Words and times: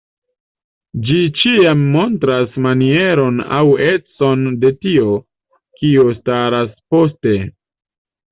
Ĝi 1.07 1.17
ĉiam 1.41 1.83
montras 1.95 2.55
manieron 2.67 3.37
aŭ 3.59 3.61
econ 3.89 4.47
de 4.63 4.73
tio, 4.85 5.13
kio 5.81 6.07
staras 6.21 6.73
poste. 6.95 7.37